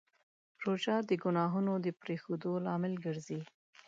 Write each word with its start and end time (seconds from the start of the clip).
روژه 0.65 0.95
د 1.09 1.11
ګناهونو 1.23 1.73
د 1.85 1.87
پرېښودو 2.01 2.51
لامل 2.65 2.93
ګرځي. 3.05 3.39